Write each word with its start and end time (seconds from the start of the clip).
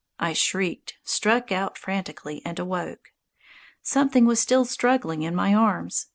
I 0.17 0.33
shrieked, 0.33 0.95
struck 1.03 1.51
out 1.51 1.77
frantically, 1.77 2.41
and 2.43 2.57
awoke. 2.57 3.09
Something 3.83 4.25
was 4.25 4.39
still 4.39 4.65
struggling 4.65 5.21
in 5.21 5.35
my 5.35 5.53
arms. 5.53 6.07